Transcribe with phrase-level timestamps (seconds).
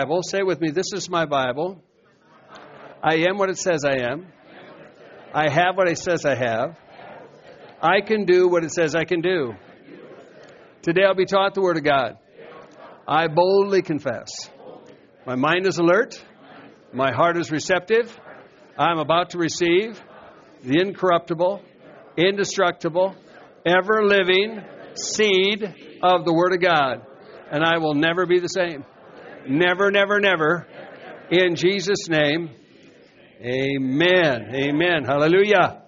[0.00, 0.22] Bible.
[0.22, 1.82] Say with me, this is my Bible.
[3.02, 4.28] I am what it says I am.
[5.34, 6.78] I have what it says I have.
[7.82, 9.54] I can do what it says I can do.
[10.82, 12.16] Today I'll be taught the Word of God.
[13.08, 14.28] I boldly confess.
[15.26, 16.24] My mind is alert.
[16.92, 18.16] My heart is receptive.
[18.78, 20.00] I'm about to receive
[20.62, 21.60] the incorruptible,
[22.16, 23.16] indestructible,
[23.66, 24.60] ever living
[24.94, 25.64] seed
[26.04, 27.04] of the Word of God.
[27.50, 28.84] And I will never be the same.
[29.48, 30.66] Never, never, never.
[31.30, 32.50] In Jesus' name,
[33.40, 34.54] amen.
[34.54, 35.04] Amen.
[35.06, 35.84] Hallelujah.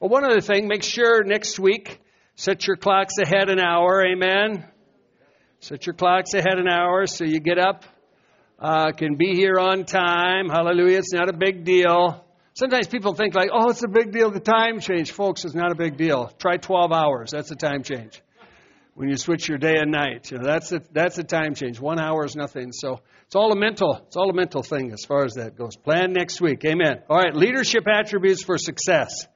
[0.00, 2.00] Well, one other thing, make sure next week,
[2.34, 4.04] set your clocks ahead an hour.
[4.04, 4.64] Amen.
[5.60, 7.84] Set your clocks ahead an hour so you get up,
[8.58, 10.48] uh, can be here on time.
[10.48, 10.98] Hallelujah.
[10.98, 12.24] It's not a big deal.
[12.54, 15.12] Sometimes people think like, oh, it's a big deal, the time change.
[15.12, 16.32] Folks, it's not a big deal.
[16.38, 17.30] Try 12 hours.
[17.30, 18.20] That's a time change
[18.96, 20.30] when you switch your day and night.
[20.30, 21.78] You know, that's a, that's a time change.
[21.78, 22.72] One hour is nothing.
[22.72, 25.76] So it's all a mental, it's all a mental thing as far as that goes.
[25.76, 26.64] Plan next week.
[26.64, 27.02] Amen.
[27.10, 29.26] All right, leadership attributes for success.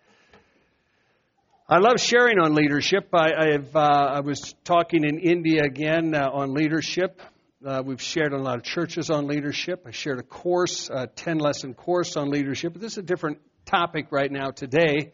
[1.68, 3.10] I love sharing on leadership.
[3.12, 7.20] I, uh, I was talking in India again uh, on leadership.
[7.64, 9.84] Uh, we've shared in a lot of churches on leadership.
[9.86, 12.72] I shared a course, a 10 lesson course on leadership.
[12.72, 15.12] But this is a different topic right now today.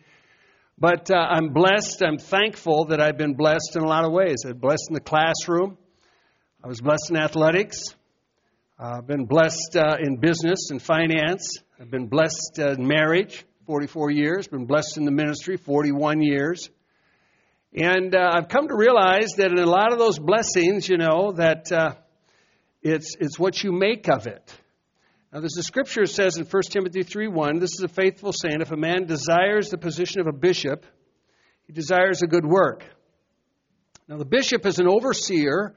[0.78, 2.02] But uh, I'm blessed.
[2.02, 4.36] I'm thankful that I've been blessed in a lot of ways.
[4.44, 5.78] I've been blessed in the classroom.
[6.62, 7.78] I was blessed in athletics.
[8.78, 11.50] I've been blessed uh, in business and finance.
[11.80, 14.48] I've been blessed uh, in marriage, 44 years.
[14.48, 16.68] Been blessed in the ministry, 41 years.
[17.72, 21.32] And uh, I've come to realize that in a lot of those blessings, you know,
[21.32, 21.94] that uh,
[22.82, 24.54] it's, it's what you make of it.
[25.32, 28.60] Now, there's a scripture that says in 1 Timothy 3:1, this is a faithful saying,
[28.60, 30.86] if a man desires the position of a bishop,
[31.66, 32.84] he desires a good work.
[34.08, 35.74] Now, the bishop is an overseer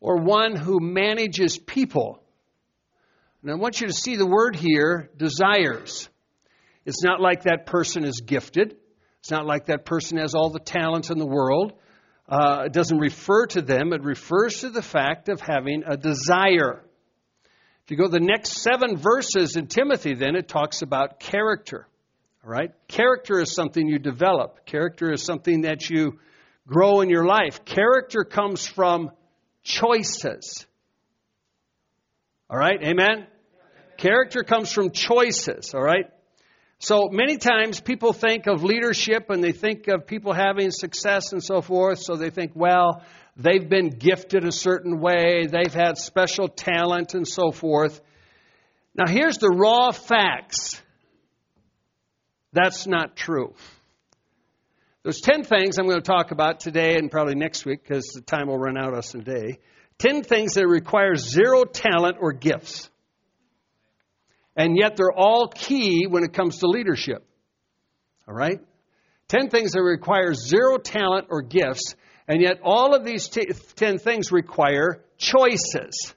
[0.00, 2.22] or one who manages people.
[3.42, 6.08] And I want you to see the word here, desires.
[6.84, 8.76] It's not like that person is gifted.
[9.20, 11.74] It's not like that person has all the talents in the world.
[12.28, 16.84] Uh, it doesn't refer to them, it refers to the fact of having a desire.
[17.90, 21.88] If you go the next seven verses in Timothy, then it talks about character.
[22.44, 22.70] All right?
[22.86, 26.20] Character is something you develop, character is something that you
[26.68, 27.64] grow in your life.
[27.64, 29.10] Character comes from
[29.64, 30.66] choices.
[32.48, 32.80] All right?
[32.80, 33.26] Amen?
[33.96, 35.74] Character comes from choices.
[35.74, 36.06] All right?
[36.78, 41.42] So many times people think of leadership and they think of people having success and
[41.42, 43.02] so forth, so they think, well,
[43.36, 48.00] they've been gifted a certain way, they've had special talent and so forth.
[48.94, 50.80] Now, here's the raw facts
[52.52, 53.54] that's not true.
[55.02, 58.20] There's 10 things I'm going to talk about today and probably next week because the
[58.20, 59.58] time will run out us today.
[59.98, 62.90] 10 things that require zero talent or gifts.
[64.56, 67.24] And yet they're all key when it comes to leadership.
[68.28, 68.60] All right?
[69.28, 71.94] 10 things that require zero talent or gifts,
[72.30, 76.14] and yet all of these t- 10 things require choices.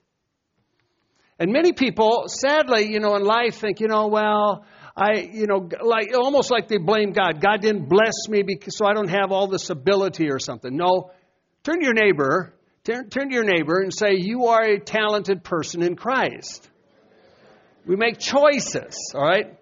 [1.40, 4.64] And many people, sadly, you know, in life think, you know, well,
[4.96, 7.42] I, you know, like almost like they blame God.
[7.42, 10.78] God didn't bless me because so I don't have all this ability or something.
[10.78, 11.10] No,
[11.64, 12.54] turn to your neighbor,
[12.84, 16.70] turn, turn to your neighbor and say, you are a talented person in Christ.
[17.88, 19.58] We make choices, all right?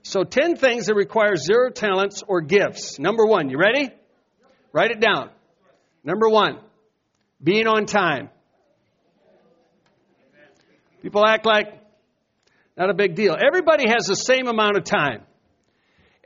[0.00, 2.98] So 10 things that require zero talents or gifts.
[2.98, 3.90] Number one, you ready?
[4.72, 5.28] Write it down.
[6.02, 6.58] Number one,
[7.42, 8.30] being on time.
[11.02, 11.66] People act like
[12.76, 13.36] not a big deal.
[13.38, 15.22] Everybody has the same amount of time.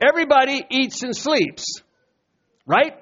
[0.01, 1.81] Everybody eats and sleeps,
[2.65, 2.93] right?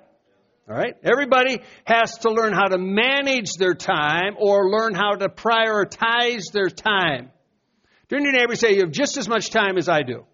[0.70, 0.96] All right?
[1.04, 6.70] Everybody has to learn how to manage their time or learn how to prioritize their
[6.70, 7.32] time.
[8.10, 10.26] Turn to your neighbor and say, You have just as much time as I do.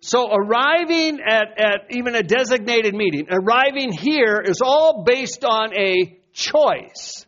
[0.00, 6.18] So arriving at, at even a designated meeting, arriving here is all based on a
[6.32, 7.26] choice.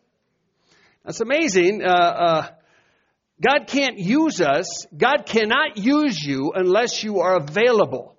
[1.04, 1.82] That's amazing.
[1.84, 2.48] Uh, uh,
[3.42, 4.86] God can't use us.
[4.96, 8.16] God cannot use you unless you are available.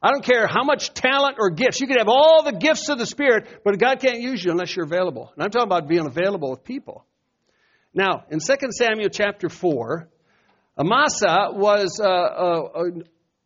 [0.00, 1.80] I don't care how much talent or gifts.
[1.80, 4.76] You can have all the gifts of the Spirit, but God can't use you unless
[4.76, 5.32] you're available.
[5.34, 7.04] And I'm talking about being available with people.
[7.92, 10.08] Now, in 2 Samuel chapter 4,
[10.78, 12.82] Amasa was, uh, uh,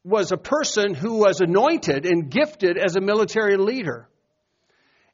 [0.05, 4.09] was a person who was anointed and gifted as a military leader.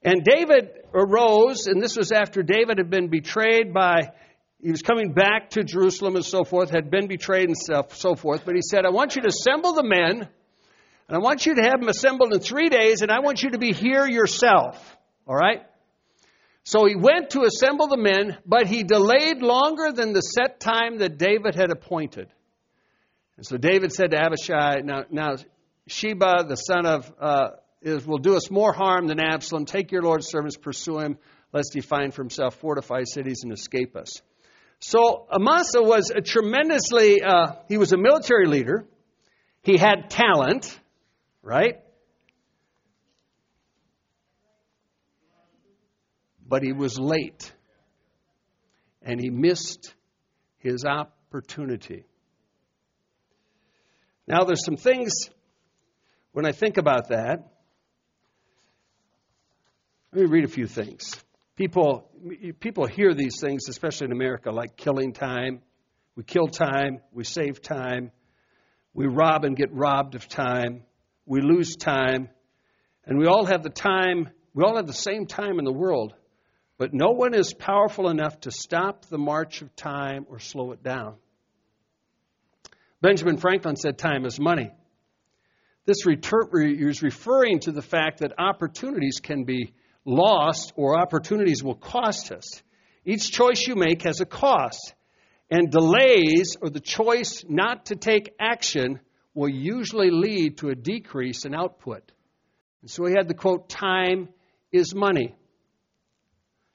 [0.02, 4.12] And David arose, and this was after David had been betrayed by,
[4.60, 7.56] he was coming back to Jerusalem and so forth, had been betrayed and
[7.92, 8.44] so forth.
[8.44, 10.28] But he said, I want you to assemble the men,
[11.08, 13.50] and I want you to have them assembled in three days, and I want you
[13.50, 14.96] to be here yourself.
[15.26, 15.67] All right?
[16.68, 20.98] So he went to assemble the men, but he delayed longer than the set time
[20.98, 22.28] that David had appointed.
[23.38, 25.36] And so David said to Abishai, Now, now
[25.86, 27.48] Sheba, the son of uh,
[27.80, 29.64] is, will do us more harm than Absalom.
[29.64, 31.16] Take your Lord's servants, pursue him,
[31.54, 34.20] lest he find for himself fortified cities and escape us.
[34.78, 38.84] So Amasa was a tremendously, uh, he was a military leader.
[39.62, 40.78] He had talent,
[41.40, 41.80] right?
[46.48, 47.52] But he was late.
[49.02, 49.94] And he missed
[50.58, 52.04] his opportunity.
[54.26, 55.12] Now, there's some things
[56.32, 57.48] when I think about that
[60.10, 61.14] let me read a few things.
[61.54, 62.10] People,
[62.60, 65.60] people hear these things, especially in America, like killing time.
[66.16, 68.10] We kill time, we save time,
[68.94, 70.82] we rob and get robbed of time,
[71.26, 72.30] we lose time,
[73.04, 76.14] and we all have the time, we all have the same time in the world,
[76.78, 80.82] but no one is powerful enough to stop the march of time or slow it
[80.82, 81.16] down.
[83.00, 84.70] Benjamin Franklin said, Time is money.
[85.84, 89.72] This is referring to the fact that opportunities can be
[90.04, 92.62] lost or opportunities will cost us.
[93.04, 94.94] Each choice you make has a cost,
[95.50, 99.00] and delays or the choice not to take action
[99.34, 102.12] will usually lead to a decrease in output.
[102.82, 104.28] And so he had the quote, Time
[104.72, 105.34] is money.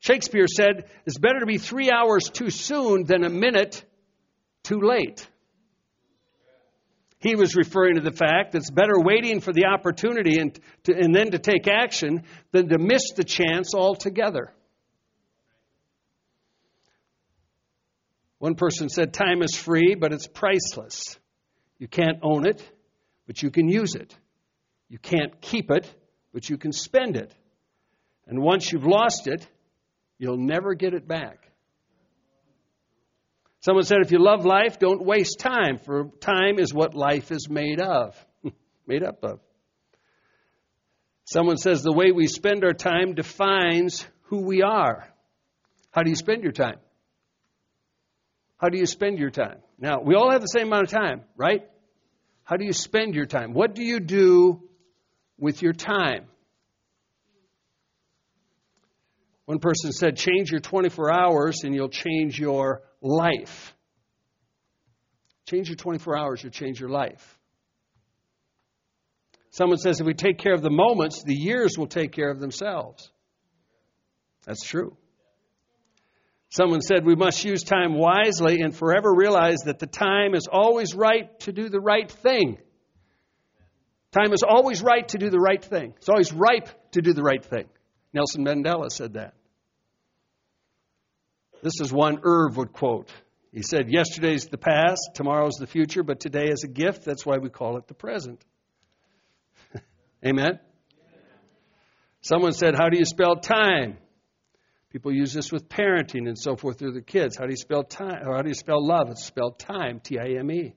[0.03, 3.85] Shakespeare said, It's better to be three hours too soon than a minute
[4.61, 5.25] too late.
[7.19, 10.93] He was referring to the fact that it's better waiting for the opportunity and, to,
[10.93, 14.53] and then to take action than to miss the chance altogether.
[18.39, 21.17] One person said, Time is free, but it's priceless.
[21.79, 22.61] You can't own it,
[23.25, 24.13] but you can use it.
[24.89, 25.89] You can't keep it,
[26.33, 27.33] but you can spend it.
[28.27, 29.47] And once you've lost it,
[30.23, 31.49] you'll never get it back.
[33.59, 37.49] Someone said, if you love life, don't waste time, for time is what life is
[37.49, 38.15] made of,
[38.87, 39.41] made up of.
[41.25, 45.05] Someone says, the way we spend our time defines who we are.
[45.91, 46.79] How do you spend your time?
[48.57, 49.59] How do you spend your time?
[49.77, 51.67] Now, we all have the same amount of time, right?
[52.45, 53.53] How do you spend your time?
[53.53, 54.69] What do you do
[55.37, 56.27] with your time?
[59.45, 63.75] One person said, change your 24 hours and you'll change your life.
[65.49, 67.39] Change your 24 hours, you'll change your life.
[69.49, 72.39] Someone says if we take care of the moments, the years will take care of
[72.39, 73.11] themselves.
[74.45, 74.97] That's true.
[76.49, 80.93] Someone said we must use time wisely and forever realize that the time is always
[80.95, 82.57] right to do the right thing.
[84.11, 85.93] Time is always right to do the right thing.
[85.97, 87.65] It's always ripe to do the right thing.
[88.13, 89.33] Nelson Mandela said that.
[91.63, 93.09] This is one Irv would quote.
[93.51, 97.05] He said, Yesterday's the past, tomorrow's the future, but today is a gift.
[97.05, 98.43] That's why we call it the present.
[100.25, 100.59] Amen?
[102.21, 103.97] Someone said, How do you spell time?
[104.91, 107.35] People use this with parenting and so forth through their kids.
[107.37, 108.27] How do you spell time?
[108.27, 109.09] Or how do you spell love?
[109.09, 110.75] It's spelled time, T I M E.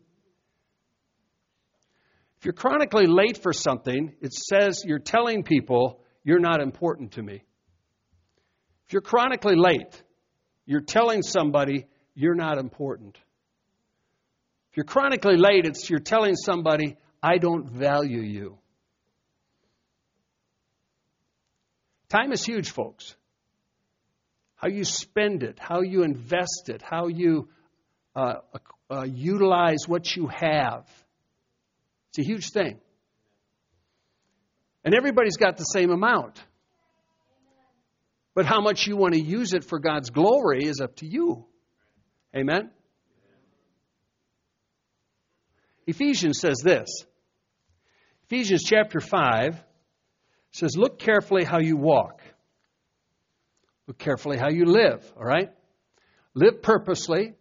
[2.38, 7.22] If you're chronically late for something, it says you're telling people you're not important to
[7.22, 7.36] me.
[8.86, 10.02] If you're chronically late,
[10.66, 13.16] you're telling somebody you're not important.
[14.70, 18.58] If you're chronically late, it's you're telling somebody, I don't value you.
[22.08, 23.14] Time is huge, folks.
[24.56, 27.50] How you spend it, how you invest it, how you
[28.16, 28.38] uh,
[28.90, 30.88] uh, utilize what you have.
[32.08, 32.80] It's a huge thing.
[34.86, 36.40] And everybody's got the same amount.
[38.36, 41.44] But how much you want to use it for God's glory is up to you.
[42.34, 42.70] Amen?
[45.88, 46.86] Ephesians says this
[48.26, 49.60] Ephesians chapter 5
[50.52, 52.20] says, Look carefully how you walk.
[53.88, 55.50] Look carefully how you live, all right?
[56.32, 57.34] Live purposely,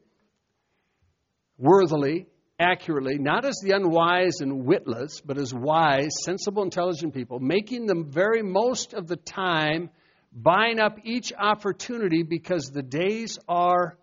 [1.59, 2.25] worthily,
[2.59, 8.03] accurately, not as the unwise and witless, but as wise, sensible, intelligent people, making the
[8.07, 9.89] very most of the time,
[10.31, 13.97] buying up each opportunity because the days are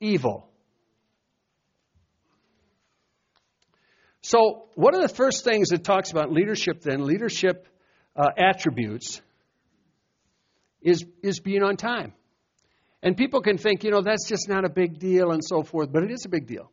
[0.00, 0.48] evil.
[4.22, 7.66] So, one of the first things it talks about leadership, then, leadership
[8.16, 9.20] uh, attributes,
[10.80, 12.12] is, is being on time.
[13.02, 15.92] And people can think, you know, that's just not a big deal and so forth,
[15.92, 16.71] but it is a big deal.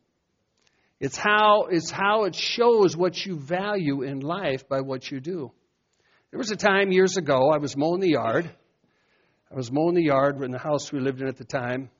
[1.00, 5.50] It's how, it's how it shows what you value in life by what you do.
[6.30, 8.50] There was a time years ago, I was mowing the yard.
[9.50, 11.90] I was mowing the yard in the house we lived in at the time.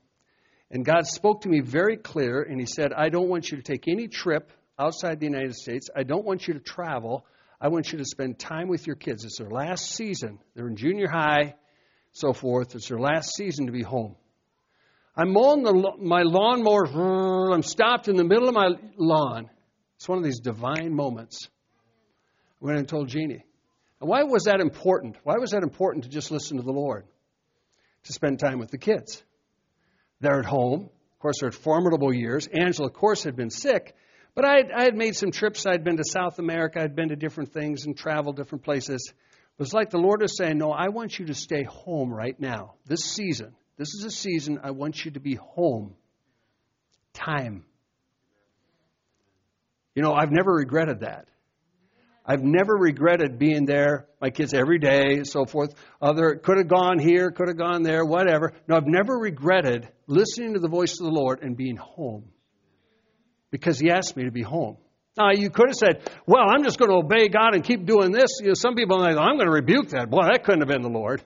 [0.69, 3.63] And God spoke to me very clear, and He said, I don't want you to
[3.63, 5.89] take any trip outside the United States.
[5.95, 7.25] I don't want you to travel.
[7.59, 9.25] I want you to spend time with your kids.
[9.25, 10.39] It's their last season.
[10.55, 11.55] They're in junior high,
[12.13, 12.75] so forth.
[12.75, 14.15] It's their last season to be home.
[15.15, 17.51] I'm mowing the, my lawnmower.
[17.53, 19.49] I'm stopped in the middle of my lawn.
[19.97, 21.49] It's one of these divine moments.
[22.61, 23.45] I went and told Jeannie.
[23.99, 25.17] And why was that important?
[25.23, 27.05] Why was that important to just listen to the Lord?
[28.05, 29.21] To spend time with the kids.
[30.21, 30.89] They're at home.
[31.13, 32.47] Of course, they're at formidable years.
[32.47, 33.93] Angela, of course, had been sick,
[34.33, 35.65] but I had, I had made some trips.
[35.67, 36.81] I'd been to South America.
[36.81, 39.07] I'd been to different things and traveled different places.
[39.11, 42.39] It was like the Lord is saying, No, I want you to stay home right
[42.39, 43.55] now, this season.
[43.81, 45.95] This is a season I want you to be home.
[47.13, 47.65] Time.
[49.95, 51.29] You know, I've never regretted that.
[52.23, 55.73] I've never regretted being there, my kids every day, and so forth.
[55.99, 58.53] Other could have gone here, could have gone there, whatever.
[58.67, 62.25] No, I've never regretted listening to the voice of the Lord and being home
[63.49, 64.77] because He asked me to be home.
[65.17, 68.11] Now, you could have said, Well, I'm just going to obey God and keep doing
[68.11, 68.29] this.
[68.41, 70.11] You know, some people are like, I'm going to rebuke that.
[70.11, 71.23] Boy, that couldn't have been the Lord.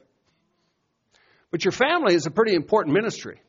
[1.51, 3.41] But your family is a pretty important ministry.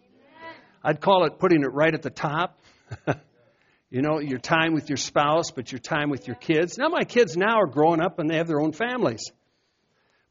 [0.83, 2.61] I'd call it putting it right at the top.
[3.91, 6.79] you know, your time with your spouse, but your time with your kids.
[6.79, 9.23] Now, my kids now are growing up and they have their own families.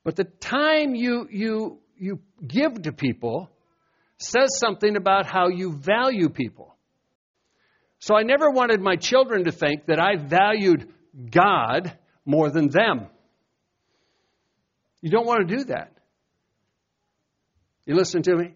[0.03, 3.50] But the time you, you, you give to people
[4.17, 6.75] says something about how you value people.
[8.00, 10.93] So I never wanted my children to think that I valued
[11.31, 13.07] God more than them.
[15.01, 15.94] You don't want to do that.
[17.85, 18.53] You listen to me?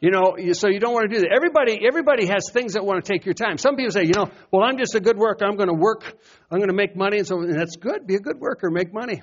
[0.00, 1.32] You know, so you don't want to do that.
[1.34, 3.56] Everybody, everybody has things that want to take your time.
[3.56, 5.46] Some people say, you know, well, I'm just a good worker.
[5.46, 6.04] I'm going to work.
[6.50, 8.06] I'm going to make money, and so and that's good.
[8.06, 9.22] Be a good worker, make money.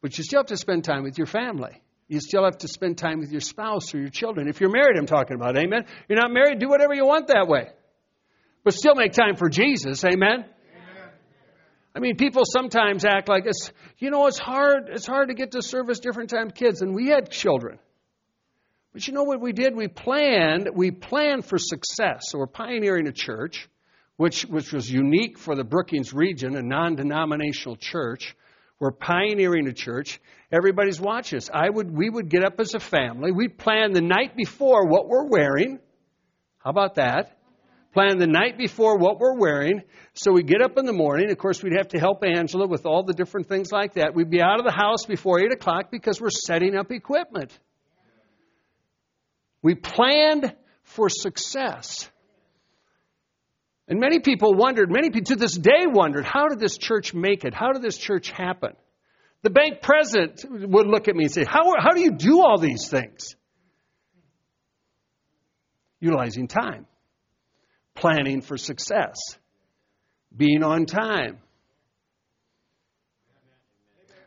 [0.00, 1.82] But you still have to spend time with your family.
[2.06, 4.48] You still have to spend time with your spouse or your children.
[4.48, 5.86] If you're married, I'm talking about, amen.
[6.08, 7.70] You're not married, do whatever you want that way
[8.68, 10.04] but still make time for Jesus.
[10.04, 10.44] Amen?
[11.98, 15.50] I mean, people sometimes act like it's, you know, it's hard, it's hard to get
[15.50, 17.80] to service different times kids, and we had children.
[18.92, 19.74] But you know what we did?
[19.74, 22.26] We planned, we planned for success.
[22.28, 23.68] So we're pioneering a church,
[24.16, 28.36] which, which was unique for the Brookings region, a non-denominational church.
[28.78, 30.20] We're pioneering a church.
[30.52, 31.50] Everybody's watching us.
[31.52, 33.32] I would, we would get up as a family.
[33.32, 35.80] We'd plan the night before what we're wearing.
[36.58, 37.37] How about that?
[37.92, 39.82] Plan the night before what we're wearing.
[40.14, 41.30] So we get up in the morning.
[41.30, 44.14] Of course, we'd have to help Angela with all the different things like that.
[44.14, 47.56] We'd be out of the house before 8 o'clock because we're setting up equipment.
[49.62, 52.08] We planned for success.
[53.88, 57.44] And many people wondered, many people to this day wondered, how did this church make
[57.44, 57.54] it?
[57.54, 58.74] How did this church happen?
[59.42, 62.58] The bank president would look at me and say, How, how do you do all
[62.58, 63.36] these things?
[66.00, 66.86] Utilizing time
[67.98, 69.16] planning for success,
[70.34, 71.38] being on time.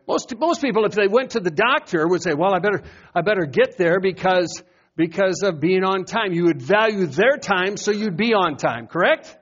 [0.07, 2.83] Most, most people, if they went to the doctor, would say, Well, I better,
[3.15, 4.61] I better get there because,
[4.95, 6.33] because of being on time.
[6.33, 9.37] You would value their time, so you'd be on time, correct?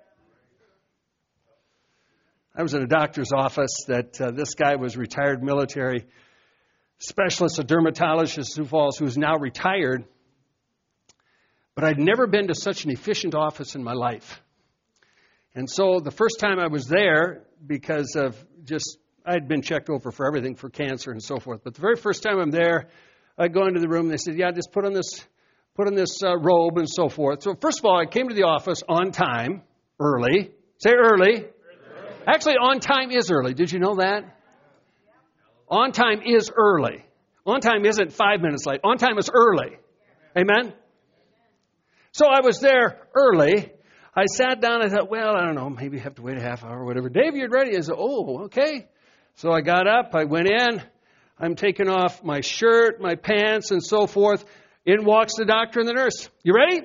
[2.55, 6.05] I was in a doctor's office that uh, this guy was retired military
[6.97, 10.05] specialist, a dermatologist who falls, who's now retired.
[11.79, 14.43] But I'd never been to such an efficient office in my life.
[15.55, 19.89] And so the first time I was there, because of just, I had been checked
[19.89, 21.61] over for everything for cancer and so forth.
[21.63, 22.89] But the very first time I'm there,
[23.37, 25.25] I go into the room and they said, Yeah, just put on this,
[25.73, 27.43] put on this uh, robe and so forth.
[27.43, 29.61] So first of all, I came to the office on time,
[30.01, 30.51] early.
[30.79, 31.31] Say early.
[31.31, 31.45] early.
[32.27, 33.53] Actually, on time is early.
[33.53, 34.25] Did you know that?
[35.69, 37.05] On time is early.
[37.45, 38.81] On time isn't five minutes late.
[38.83, 39.77] On time is early.
[40.37, 40.73] Amen?
[42.19, 43.71] So I was there early.
[44.13, 44.81] I sat down.
[44.81, 46.85] I thought, well, I don't know, maybe I have to wait a half hour or
[46.85, 47.07] whatever.
[47.07, 47.77] Dave, you're ready.
[47.77, 48.89] I said, oh, okay.
[49.35, 50.13] So I got up.
[50.13, 50.83] I went in.
[51.39, 54.43] I'm taking off my shirt, my pants, and so forth.
[54.85, 56.27] In walks the doctor and the nurse.
[56.43, 56.81] You ready?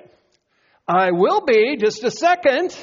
[0.87, 2.77] I will be, just a second.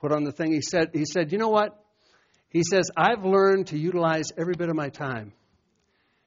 [0.00, 0.52] Put on the thing.
[0.52, 1.76] He said, he said, you know what?
[2.50, 5.32] He says, I've learned to utilize every bit of my time.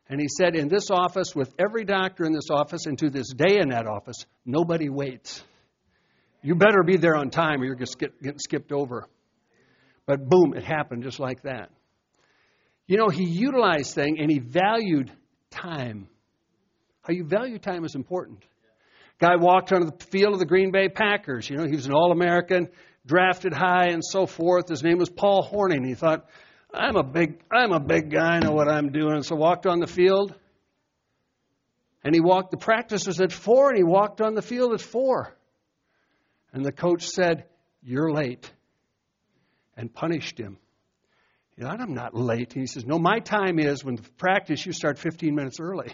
[0.08, 3.34] And he said, in this office, with every doctor in this office, and to this
[3.34, 5.44] day in that office, nobody waits.
[6.44, 9.08] You better be there on time or you're just get, getting skipped over.
[10.06, 11.72] But boom, it happened just like that.
[12.86, 15.12] You know, he utilized thing and he valued
[15.50, 16.08] time.
[17.02, 18.44] How you value time is important.
[19.20, 21.50] Guy walked onto the field of the Green Bay Packers.
[21.50, 22.70] You know, he was an All American,
[23.08, 24.68] drafted high, and so forth.
[24.70, 25.88] His name was Paul Hornung.
[25.88, 26.28] He thought,
[26.76, 28.36] I'm a big, I'm a big guy.
[28.36, 29.24] I know what I'm doing.
[29.24, 30.36] So walked on the field,
[32.04, 32.52] and he walked.
[32.52, 35.34] The practice was at four, and he walked on the field at four.
[36.54, 37.46] And the coach said,
[37.82, 38.52] "You're late,"
[39.78, 40.58] and punished him.
[41.56, 42.54] He thought, I'm not late.
[42.54, 45.92] And he says, No, my time is when the practice you start 15 minutes early.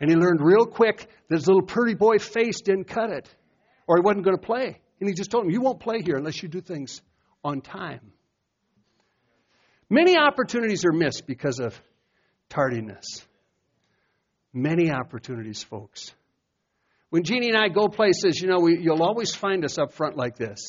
[0.00, 3.28] And he learned real quick that his little pretty boy face didn't cut it,
[3.86, 4.80] or he wasn't going to play.
[5.00, 7.02] And he just told him, You won't play here unless you do things
[7.44, 8.12] on time.
[9.92, 11.78] Many opportunities are missed because of
[12.48, 13.04] tardiness.
[14.50, 16.14] Many opportunities, folks.
[17.10, 20.16] When Jeannie and I go places, you know, we, you'll always find us up front
[20.16, 20.66] like this.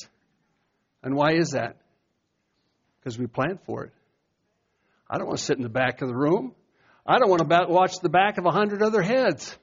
[1.02, 1.78] And why is that?
[3.00, 3.94] Because we plan for it.
[5.10, 6.54] I don't want to sit in the back of the room.
[7.08, 9.58] I don't want to watch the back of a hundred other heads.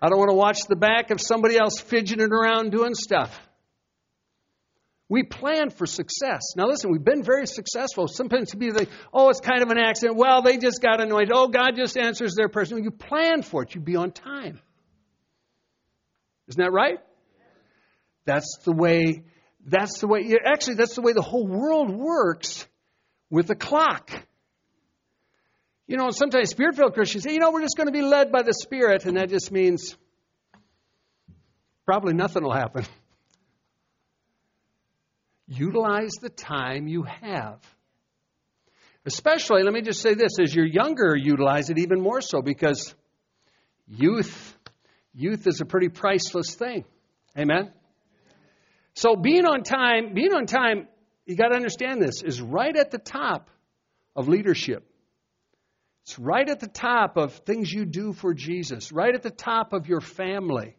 [0.00, 3.36] I don't want to watch the back of somebody else fidgeting around doing stuff.
[5.10, 6.54] We plan for success.
[6.56, 8.06] Now, listen, we've been very successful.
[8.06, 10.16] Sometimes people think, oh, it's kind of an accident.
[10.16, 11.32] Well, they just got annoyed.
[11.34, 12.82] Oh, God just answers their person.
[12.84, 14.60] You plan for it, you be on time.
[16.46, 17.00] Isn't that right?
[18.24, 19.24] That's the way,
[19.66, 22.68] that's the way, actually, that's the way the whole world works
[23.30, 24.12] with a clock.
[25.88, 28.30] You know, sometimes spirit filled Christians say, you know, we're just going to be led
[28.30, 29.96] by the Spirit, and that just means
[31.84, 32.84] probably nothing will happen.
[35.50, 37.58] Utilize the time you have.
[39.04, 42.94] Especially, let me just say this as you're younger, utilize it even more so because
[43.88, 44.56] youth
[45.12, 46.84] youth is a pretty priceless thing.
[47.36, 47.72] Amen.
[48.94, 50.86] So being on time, being on time,
[51.26, 53.50] you got to understand this is right at the top
[54.14, 54.84] of leadership.
[56.02, 59.72] It's right at the top of things you do for Jesus, right at the top
[59.72, 60.76] of your family.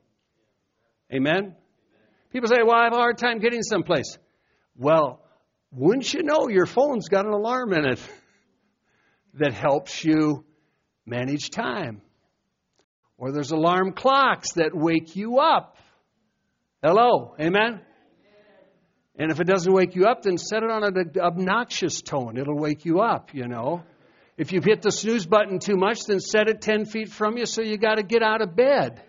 [1.14, 1.58] Amen?
[2.32, 4.18] People say, Well, I have a hard time getting someplace.
[4.78, 5.22] Well,
[5.72, 8.00] wouldn't you know your phone's got an alarm in it
[9.36, 10.46] that helps you
[11.06, 12.02] manage time?
[13.18, 15.78] Or there's alarm clocks that wake you up.
[16.84, 17.36] Hello?
[17.40, 17.82] Amen?
[19.18, 22.38] And if it doesn't wake you up, then set it on an obnoxious tone.
[22.38, 23.84] It'll wake you up, you know.
[24.38, 27.46] If you've hit the snooze button too much, then set it 10 feet from you
[27.46, 29.04] so you got to get out of bed.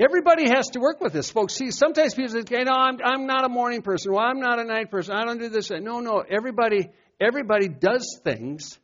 [0.00, 1.54] Everybody has to work with this, folks.
[1.54, 4.12] See, sometimes people say, okay, no, I'm, I'm not a morning person.
[4.12, 5.14] Well, I'm not a night person.
[5.14, 5.70] I don't do this.
[5.70, 6.22] No, no.
[6.28, 8.78] Everybody, everybody does things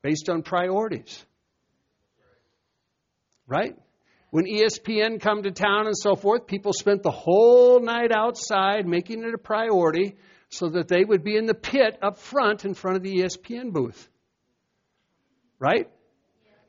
[0.00, 1.24] based on priorities.
[3.46, 3.76] Right?
[4.30, 9.24] When ESPN come to town and so forth, people spent the whole night outside making
[9.24, 10.16] it a priority
[10.48, 13.72] so that they would be in the pit up front in front of the ESPN
[13.72, 14.08] booth.
[15.58, 15.86] Right?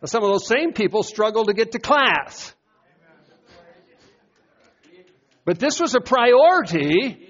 [0.01, 2.53] Now, some of those same people struggle to get to class.
[5.45, 7.27] But this was a priority.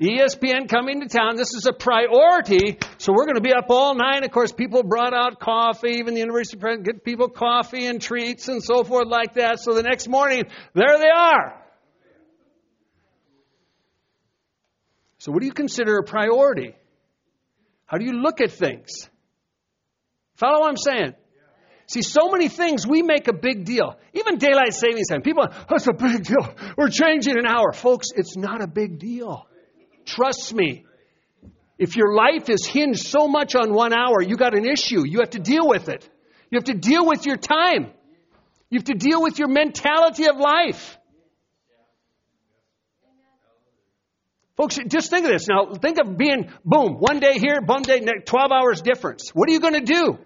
[0.00, 2.78] ESPN coming to town, this is a priority.
[2.98, 4.24] So we're going to be up all night.
[4.24, 8.48] Of course, people brought out coffee, even the university president get people coffee and treats
[8.48, 9.58] and so forth like that.
[9.60, 11.62] So the next morning, there they are.
[15.18, 16.76] So what do you consider a priority?
[17.86, 18.90] How do you look at things?
[20.34, 21.14] Follow what I'm saying?
[21.88, 23.96] See, so many things we make a big deal.
[24.12, 25.22] Even daylight savings time.
[25.22, 26.54] People, oh, it's a big deal.
[26.76, 27.72] We're changing an hour.
[27.72, 29.46] Folks, it's not a big deal.
[30.04, 30.84] Trust me.
[31.78, 35.06] If your life is hinged so much on one hour, you got an issue.
[35.06, 36.08] You have to deal with it.
[36.50, 37.92] You have to deal with your time.
[38.70, 40.98] You have to deal with your mentality of life.
[44.56, 45.46] Folks, just think of this.
[45.48, 49.30] Now, think of being, boom, one day here, one day, 12 hours difference.
[49.34, 50.18] What are you going to do?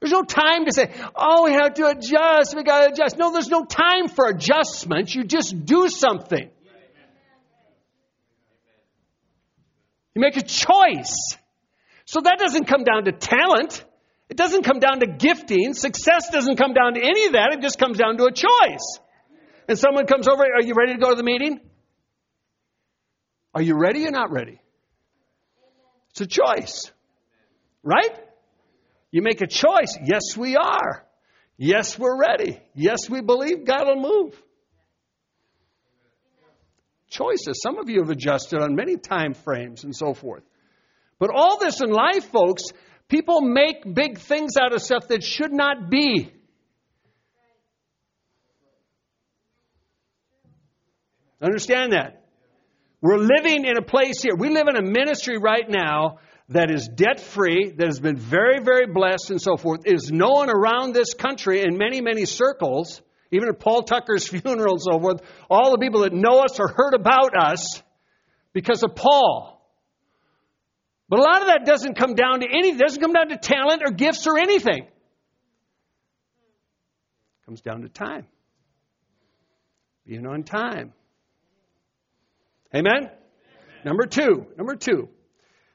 [0.00, 3.16] There's no time to say, oh, we have to adjust, we got to adjust.
[3.16, 5.14] No, there's no time for adjustments.
[5.14, 6.50] You just do something.
[10.14, 11.36] You make a choice.
[12.04, 13.84] So that doesn't come down to talent.
[14.28, 15.74] It doesn't come down to gifting.
[15.74, 17.52] Success doesn't come down to any of that.
[17.52, 18.98] It just comes down to a choice.
[19.68, 21.60] And someone comes over, are you ready to go to the meeting?
[23.54, 24.60] Are you ready or not ready?
[26.10, 26.92] It's a choice.
[27.82, 28.10] Right?
[29.14, 29.96] You make a choice.
[30.02, 31.06] Yes, we are.
[31.56, 32.60] Yes, we're ready.
[32.74, 34.42] Yes, we believe God will move.
[37.10, 37.60] Choices.
[37.62, 40.42] Some of you have adjusted on many time frames and so forth.
[41.20, 42.64] But all this in life, folks,
[43.06, 46.32] people make big things out of stuff that should not be.
[51.40, 52.24] Understand that.
[53.00, 54.34] We're living in a place here.
[54.34, 58.62] We live in a ministry right now that is debt free, that has been very,
[58.62, 59.86] very blessed, and so forth.
[59.86, 64.82] is known around this country in many, many circles, even at Paul Tucker's funeral and
[64.82, 65.22] so forth.
[65.48, 67.82] All the people that know us or heard about us
[68.52, 69.54] because of Paul.
[71.08, 73.82] But a lot of that doesn't come down to it doesn't come down to talent
[73.84, 74.84] or gifts or anything.
[74.84, 74.90] It
[77.46, 78.26] comes down to time.
[80.06, 80.92] Being on time.
[82.74, 82.92] Amen?
[82.96, 83.10] Amen?
[83.84, 85.08] Number two, number two,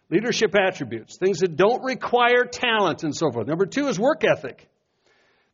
[0.10, 3.48] leadership attributes, things that don't require talent and so forth.
[3.48, 4.68] Number two is work ethic.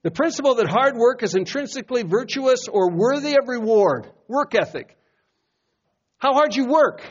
[0.03, 4.07] The principle that hard work is intrinsically virtuous or worthy of reward.
[4.27, 4.95] Work ethic.
[6.17, 7.01] How hard you work.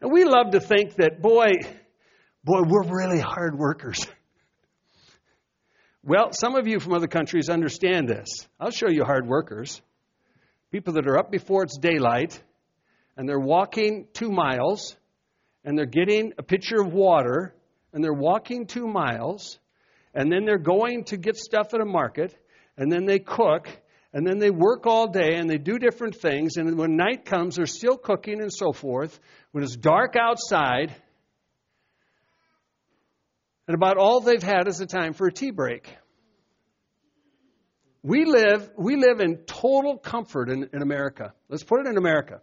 [0.00, 1.52] And we love to think that, boy,
[2.44, 4.06] boy, we're really hard workers.
[6.02, 8.46] well, some of you from other countries understand this.
[8.60, 9.80] I'll show you hard workers.
[10.70, 12.42] People that are up before it's daylight
[13.16, 14.96] and they're walking two miles
[15.66, 17.52] and they're getting a pitcher of water
[17.92, 19.58] and they're walking two miles
[20.14, 22.34] and then they're going to get stuff at a market
[22.78, 23.68] and then they cook
[24.12, 27.56] and then they work all day and they do different things and when night comes
[27.56, 29.18] they're still cooking and so forth.
[29.50, 30.94] When it's dark outside
[33.66, 35.92] and about all they've had is a time for a tea break.
[38.04, 41.34] We live we live in total comfort in, in america.
[41.48, 42.40] Let's put it in america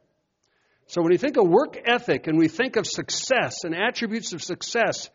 [0.88, 4.44] so when you think of work ethic and we think of success and attributes of
[4.44, 5.10] success,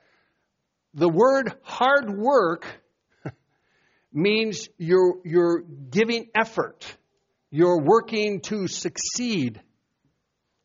[0.94, 2.66] the word hard work
[4.12, 6.84] means you're, you're giving effort.
[7.50, 9.60] You're working to succeed.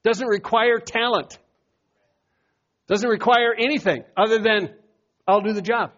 [0.03, 1.37] Doesn't require talent.
[2.87, 4.73] Doesn't require anything other than,
[5.27, 5.91] I'll do the job.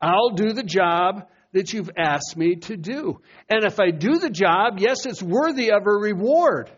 [0.00, 3.20] I'll do the job that you've asked me to do.
[3.48, 6.70] And if I do the job, yes, it's worthy of a reward.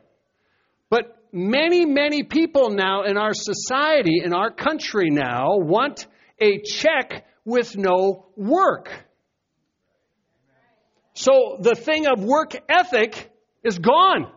[1.37, 6.07] Many, many people now in our society, in our country now, want
[6.41, 8.89] a check with no work.
[11.15, 13.33] So the thing of work ethic
[13.65, 14.31] is gone.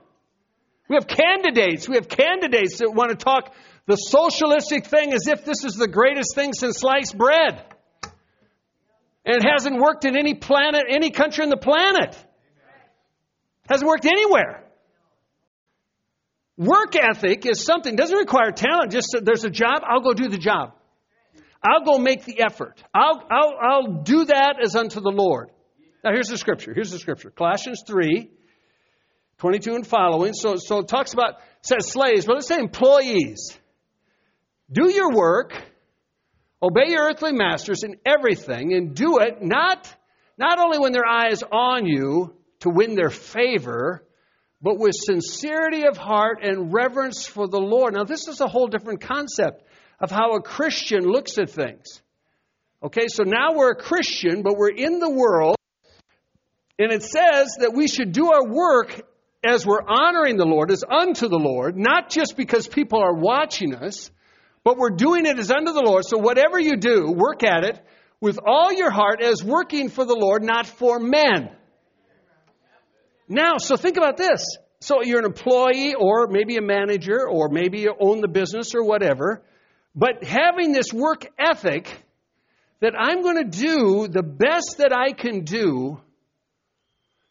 [0.90, 1.88] We have candidates.
[1.88, 3.54] We have candidates that want to talk
[3.86, 7.64] the socialistic thing as if this is the greatest thing since sliced bread.
[9.24, 12.16] And it hasn't worked in any planet, any country on the planet.
[12.16, 14.64] It hasn't worked anywhere.
[16.58, 20.40] Work ethic is something, doesn't require talent, just there's a job, I'll go do the
[20.40, 20.74] job.
[21.64, 22.84] I'll go make the effort.
[22.94, 25.52] I'll, I'll, I'll do that as unto the Lord.
[26.04, 26.74] Now here's the scripture.
[26.74, 27.30] Here's the scripture.
[27.30, 28.30] Colossians 3,
[29.38, 30.34] 22 and following.
[30.34, 33.58] So, so it talks about, says slaves, but let's say employees.
[34.72, 35.54] Do your work,
[36.62, 39.94] obey your earthly masters in everything, and do it not,
[40.38, 44.07] not only when their eye is on you to win their favor,
[44.62, 47.94] but with sincerity of heart and reverence for the Lord.
[47.94, 49.64] Now, this is a whole different concept
[50.00, 52.02] of how a Christian looks at things.
[52.82, 55.56] Okay, so now we're a Christian, but we're in the world,
[56.78, 59.02] and it says that we should do our work
[59.44, 63.74] as we're honoring the Lord, as unto the Lord, not just because people are watching
[63.74, 64.12] us,
[64.64, 66.06] but we're doing it as unto the Lord.
[66.06, 67.80] So whatever you do, work at it
[68.20, 71.50] with all your heart as working for the Lord, not for men.
[73.28, 74.44] Now, so think about this.
[74.80, 78.84] So you're an employee or maybe a manager or maybe you own the business or
[78.84, 79.42] whatever,
[79.96, 82.04] but having this work ethic
[82.80, 86.00] that I'm going to do the best that I can do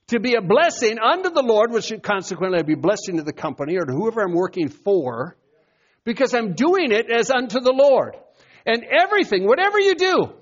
[0.08, 3.76] to be a blessing unto the Lord, which consequently I'd be blessing to the company
[3.76, 5.36] or to whoever I'm working for,
[6.04, 8.16] because I'm doing it as unto the Lord.
[8.64, 10.32] And everything, whatever you do,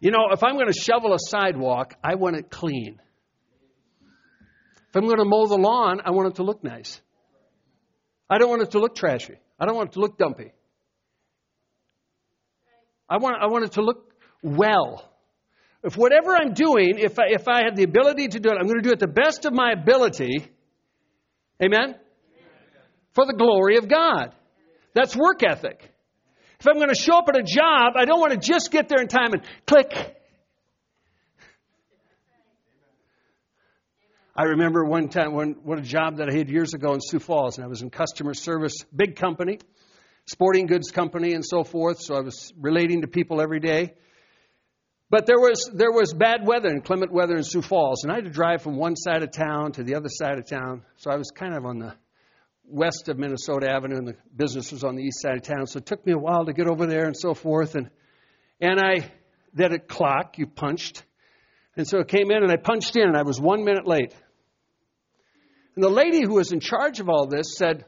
[0.00, 3.00] You know, if I'm going to shovel a sidewalk, I want it clean.
[4.88, 7.00] If I'm going to mow the lawn, I want it to look nice.
[8.28, 9.34] I don't want it to look trashy.
[9.58, 10.52] I don't want it to look dumpy.
[13.08, 15.06] I want, I want it to look well.
[15.82, 18.66] If whatever I'm doing, if I, if I have the ability to do it, I'm
[18.66, 20.46] going to do it the best of my ability.
[21.62, 21.96] Amen?
[23.14, 24.34] For the glory of God.
[24.94, 25.89] That's work ethic.
[26.60, 28.86] If I'm going to show up at a job, I don't want to just get
[28.86, 30.16] there in time and click.
[34.36, 37.56] I remember one time what a job that I had years ago in Sioux Falls,
[37.56, 39.58] and I was in customer service, big company.
[40.26, 43.94] sporting goods company and so forth, so I was relating to people every day.
[45.08, 48.16] But there was, there was bad weather, and inclement weather in Sioux Falls, and I
[48.16, 50.82] had to drive from one side of town to the other side of town.
[50.96, 51.94] So I was kind of on the
[52.70, 55.66] west of Minnesota Avenue, and the business was on the east side of town.
[55.66, 57.74] So it took me a while to get over there and so forth.
[57.74, 57.90] And,
[58.60, 59.10] and I,
[59.54, 61.04] that a clock, you punched.
[61.76, 64.14] And so it came in, and I punched in, and I was one minute late.
[65.74, 67.84] And the lady who was in charge of all this said,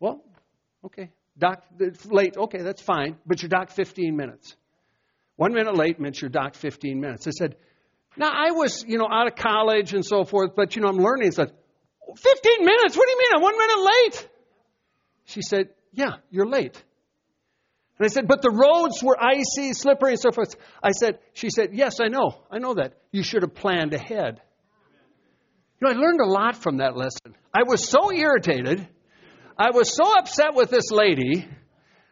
[0.00, 0.24] Well,
[0.84, 1.64] okay, doc,
[2.06, 4.56] late, okay, that's fine, but you're docked 15 minutes.
[5.36, 7.26] One minute late meant you're docked 15 minutes.
[7.26, 7.56] I said,
[8.16, 10.98] now I was, you know, out of college and so forth, but you know, I'm
[10.98, 11.32] learning.
[11.32, 11.52] Said,
[12.16, 12.96] 15 minutes?
[12.96, 13.36] What do you mean?
[13.36, 14.28] I'm one minute late.
[15.24, 16.82] She said, yeah, you're late.
[17.98, 20.56] And I said, but the roads were icy, slippery, and so forth.
[20.82, 22.42] I said, she said, yes, I know.
[22.50, 22.94] I know that.
[23.12, 24.40] You should have planned ahead.
[25.80, 27.36] You know, I learned a lot from that lesson.
[27.54, 28.86] I was so irritated.
[29.56, 31.48] I was so upset with this lady.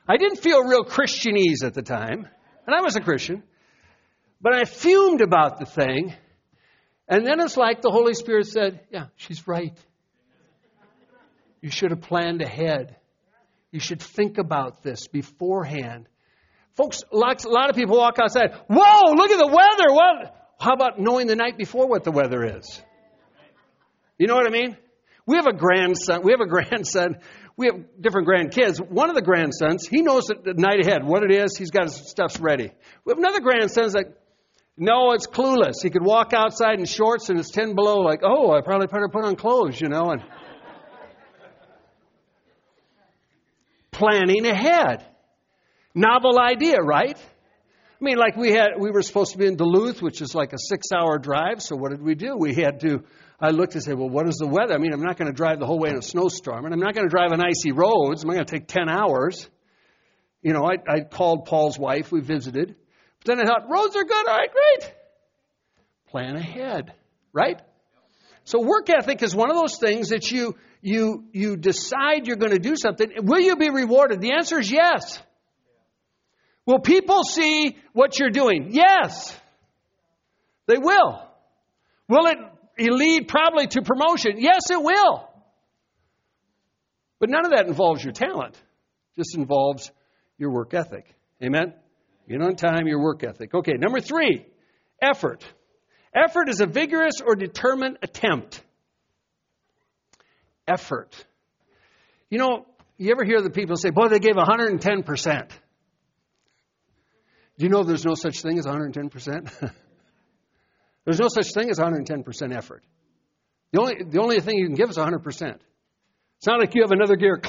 [0.09, 2.29] I didn't feel real Christianese at the time.
[2.67, 3.43] And I was a Christian.
[4.41, 6.15] But I fumed about the thing.
[7.13, 9.77] And then it's like the Holy Spirit said, Yeah, she's right.
[11.61, 12.97] You should have planned ahead.
[13.71, 16.09] You should think about this beforehand.
[16.75, 18.55] Folks, lots, a lot of people walk outside.
[18.67, 19.93] Whoa, look at the weather.
[19.93, 20.55] What?
[20.59, 22.83] How about knowing the night before what the weather is?
[24.17, 24.79] You know what I mean?
[25.27, 26.23] We have a grandson.
[26.23, 27.19] We have a grandson
[27.57, 28.79] we have different grandkids.
[28.79, 31.57] One of the grandsons, he knows the night ahead what it is.
[31.57, 32.71] He's got his stuffs ready.
[33.05, 34.15] We have another grandson who's like,
[34.77, 35.83] no, it's clueless.
[35.83, 39.09] He could walk outside in shorts and it's 10 below, like, oh, I probably better
[39.09, 40.23] put on clothes, you know, and
[43.91, 45.07] planning ahead.
[45.95, 47.17] Novel idea, right?
[47.19, 50.53] I mean, like we had, we were supposed to be in Duluth, which is like
[50.53, 51.63] a six hour drive.
[51.63, 52.37] So what did we do?
[52.37, 53.05] We had to
[53.43, 54.73] I looked and said, well, what is the weather?
[54.73, 56.79] I mean, I'm not going to drive the whole way in a snowstorm, and I'm
[56.79, 58.23] not going to drive on icy roads.
[58.23, 59.51] I'm going to take 10 hours.
[60.43, 62.13] You know, I, I called Paul's wife.
[62.13, 62.77] We visited.
[63.25, 64.29] Then I thought, roads are good.
[64.29, 64.95] All right, great.
[66.09, 66.93] Plan ahead,
[67.33, 67.61] right?
[68.45, 72.53] So work ethic is one of those things that you, you, you decide you're going
[72.53, 73.09] to do something.
[73.19, 74.21] Will you be rewarded?
[74.21, 75.21] The answer is yes.
[76.67, 78.69] Will people see what you're doing?
[78.71, 79.37] Yes.
[80.67, 81.29] They will.
[82.09, 82.39] Will it
[82.79, 84.33] lead probably to promotion.
[84.39, 85.29] Yes, it will.
[87.19, 88.55] But none of that involves your talent.
[88.55, 89.91] It just involves
[90.39, 91.15] your work ethic.
[91.43, 91.75] Amen?
[92.27, 93.55] Being on time, your work ethic.
[93.55, 94.47] Okay, number three,
[95.01, 95.45] effort.
[96.15, 98.63] Effort is a vigorous or determined attempt.
[100.69, 101.13] Effort.
[102.31, 102.67] You know,
[102.99, 105.49] you ever hear the people say, boy, they gave 110%.
[107.59, 109.73] Do you know there's no such thing as 110%?
[111.05, 112.85] There's no such thing as 110% effort.
[113.73, 115.59] The only, the only thing you can give is 100%.
[116.37, 117.41] It's not like you have another gear,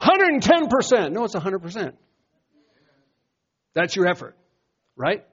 [0.00, 1.12] 110%.
[1.12, 1.92] No, it's 100%.
[3.74, 4.36] That's your effort,
[4.96, 5.24] right?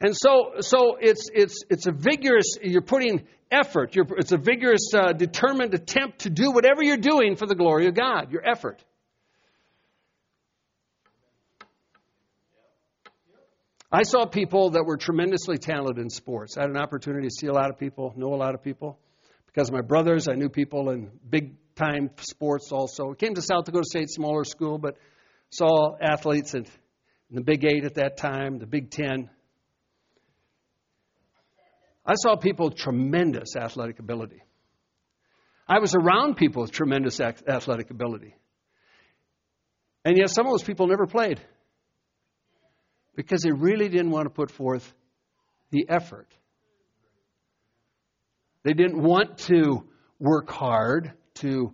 [0.00, 4.90] And so, so it's, it's, it's a vigorous, you're putting effort, you're, it's a vigorous,
[4.94, 8.82] uh, determined attempt to do whatever you're doing for the glory of God, your effort.
[13.92, 16.56] I saw people that were tremendously talented in sports.
[16.56, 19.00] I had an opportunity to see a lot of people, know a lot of people.
[19.46, 23.14] Because of my brothers, I knew people in big time sports also.
[23.14, 24.96] Came to South Dakota State, smaller school, but
[25.50, 26.66] saw athletes in,
[27.30, 29.30] in the Big Eight at that time, the Big Ten.
[32.04, 34.42] I saw people with tremendous athletic ability.
[35.68, 38.34] I was around people with tremendous athletic ability.
[40.04, 41.40] And yet, some of those people never played
[43.14, 44.92] because they really didn't want to put forth
[45.70, 46.34] the effort.
[48.64, 49.84] They didn't want to
[50.18, 51.72] work hard to,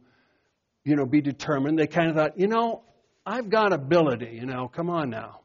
[0.85, 1.79] you know, be determined.
[1.79, 2.83] They kind of thought, you know,
[3.25, 5.41] I've got ability, you know, come on now.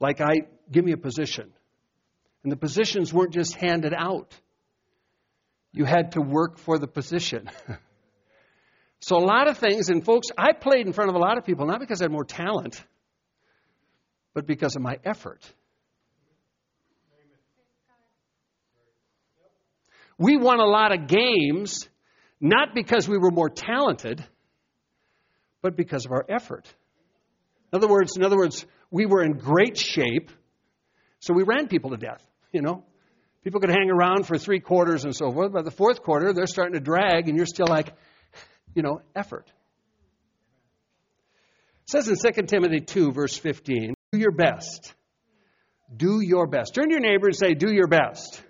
[0.00, 1.52] Like I give me a position.
[2.42, 4.34] And the positions weren't just handed out.
[5.72, 7.50] You had to work for the position.
[9.00, 11.44] so a lot of things, and folks, I played in front of a lot of
[11.44, 12.82] people, not because I had more talent
[14.34, 15.44] but because of my effort.
[20.18, 21.88] We won a lot of games
[22.40, 24.24] not because we were more talented,
[25.62, 26.66] but because of our effort.
[27.72, 30.30] In other words, in other words, we were in great shape,
[31.20, 32.84] so we ran people to death, you know.
[33.42, 35.52] People could hang around for three quarters and so forth.
[35.52, 37.94] By the fourth quarter, they're starting to drag, and you're still like,
[38.74, 39.50] you know, effort.
[41.82, 44.94] It says in 2 Timothy 2, verse 15, do your best.
[45.96, 46.74] Do your best.
[46.74, 48.42] Turn to your neighbor and say, Do your best.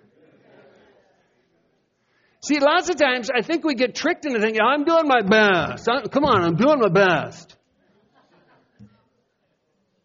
[2.43, 5.87] See, lots of times I think we get tricked into thinking, I'm doing my best.
[6.11, 7.55] Come on, I'm doing my best.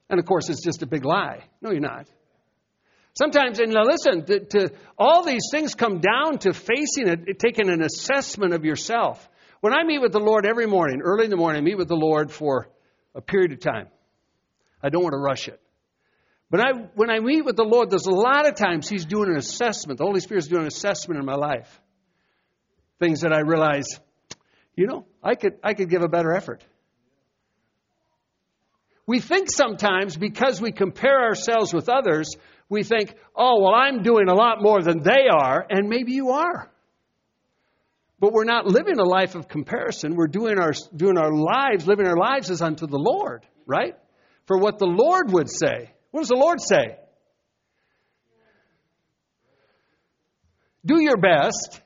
[0.09, 1.45] And of course, it's just a big lie.
[1.61, 2.07] No, you're not.
[3.19, 7.71] Sometimes, and now listen, to, to, all these things come down to facing it, taking
[7.71, 9.27] an assessment of yourself.
[9.61, 11.89] When I meet with the Lord every morning, early in the morning, I meet with
[11.89, 12.69] the Lord for
[13.15, 13.89] a period of time.
[14.83, 15.59] I don't want to rush it.
[16.51, 19.31] But I, when I meet with the Lord, there's a lot of times He's doing
[19.31, 19.99] an assessment.
[19.99, 21.81] The Holy Spirit's doing an assessment in my life.
[23.01, 23.89] Things that I realize,
[24.77, 26.63] you know, I could, I could give a better effort.
[29.07, 32.35] We think sometimes because we compare ourselves with others,
[32.69, 36.31] we think, oh, well, I'm doing a lot more than they are, and maybe you
[36.31, 36.71] are.
[38.19, 40.17] But we're not living a life of comparison.
[40.17, 43.95] We're doing our, doing our lives, living our lives as unto the Lord, right?
[44.47, 45.93] For what the Lord would say.
[46.11, 46.97] What does the Lord say?
[50.85, 51.83] Do your best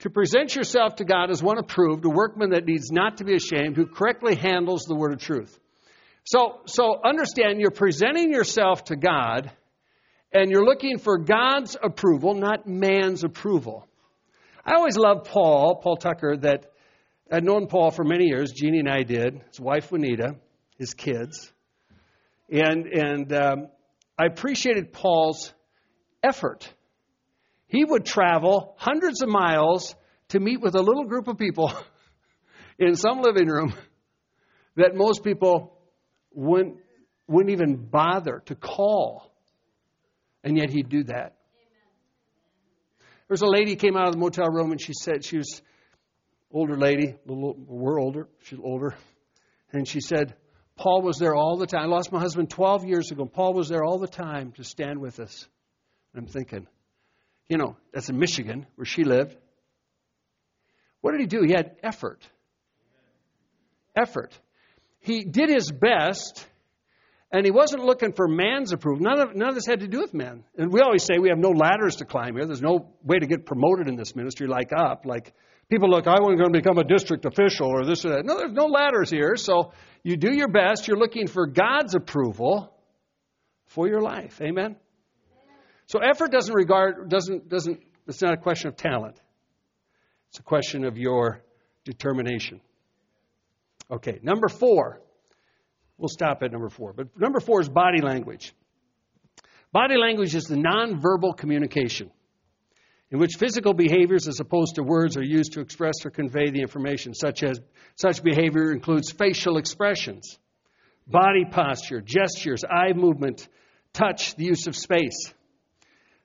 [0.00, 3.34] to present yourself to God as one approved, a workman that needs not to be
[3.34, 5.58] ashamed, who correctly handles the word of truth.
[6.24, 9.50] So, so understand you're presenting yourself to God
[10.32, 13.86] and you're looking for God's approval, not man's approval.
[14.64, 16.70] I always loved Paul, Paul Tucker, that
[17.32, 18.52] I'd known Paul for many years.
[18.52, 19.40] Jeannie and I did.
[19.48, 20.36] His wife Juanita,
[20.76, 21.52] his kids,
[22.50, 23.68] and and um,
[24.18, 25.52] I appreciated Paul's
[26.22, 26.72] effort.
[27.66, 29.94] He would travel hundreds of miles
[30.28, 31.72] to meet with a little group of people
[32.78, 33.74] in some living room
[34.76, 35.79] that most people
[36.32, 36.76] wouldn't,
[37.26, 39.32] wouldn't even bother to call.
[40.42, 41.36] And yet he'd do that.
[43.28, 45.62] There's a lady came out of the motel room and she said she was
[46.50, 48.96] older lady, little, we're older, she's older,
[49.72, 50.34] and she said,
[50.76, 51.82] Paul was there all the time.
[51.82, 53.26] I lost my husband 12 years ago.
[53.26, 55.46] Paul was there all the time to stand with us.
[56.12, 56.66] And I'm thinking,
[57.48, 59.36] you know, that's in Michigan where she lived.
[61.02, 61.42] What did he do?
[61.42, 62.26] He had effort.
[63.94, 64.36] Effort.
[65.00, 66.46] He did his best
[67.32, 69.04] and he wasn't looking for man's approval.
[69.04, 70.44] None of, none of this had to do with men.
[70.56, 72.44] And we always say we have no ladders to climb here.
[72.44, 75.06] There's no way to get promoted in this ministry like up.
[75.06, 75.32] Like
[75.70, 78.24] people look, I want to become a district official or this or that.
[78.24, 79.36] No, there's no ladders here.
[79.36, 80.88] So you do your best.
[80.88, 82.74] You're looking for God's approval
[83.66, 84.40] for your life.
[84.42, 84.76] Amen?
[85.86, 89.20] So effort doesn't regard, doesn't, doesn't, it's not a question of talent.
[90.30, 91.42] It's a question of your
[91.84, 92.60] determination.
[93.90, 95.00] Okay, number four.
[95.98, 96.92] We'll stop at number four.
[96.92, 98.54] But number four is body language.
[99.72, 102.10] Body language is the nonverbal communication
[103.10, 106.60] in which physical behaviors as opposed to words are used to express or convey the
[106.60, 107.60] information such as
[107.96, 110.38] such behavior includes facial expressions
[111.06, 113.48] body posture gestures eye movement
[113.92, 115.32] touch the use of space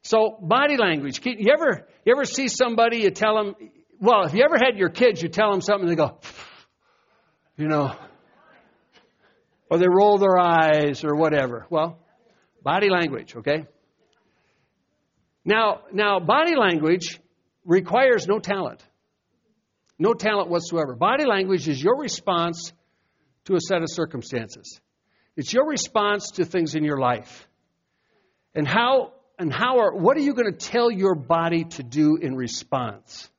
[0.04, 3.56] so body language you ever you ever see somebody you tell them
[4.00, 6.20] well if you ever had your kids you tell them something they go
[7.58, 7.96] you know
[9.70, 11.66] or they roll their eyes or whatever.
[11.70, 12.00] Well,
[12.64, 13.66] body language, okay?
[15.44, 17.20] Now, now body language
[17.64, 18.84] requires no talent.
[19.98, 20.96] No talent whatsoever.
[20.96, 22.74] Body language is your response
[23.46, 24.80] to a set of circumstances.
[25.38, 27.48] It's your response to things in your life.
[28.54, 32.18] And how and how are what are you going to tell your body to do
[32.18, 33.30] in response?